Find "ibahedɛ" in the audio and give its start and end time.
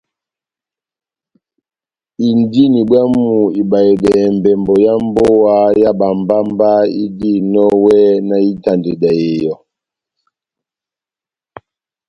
3.61-4.13